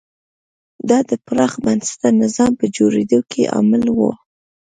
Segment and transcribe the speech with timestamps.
[0.89, 3.99] دا د پراخ بنسټه نظام په جوړېدو کې عامل و.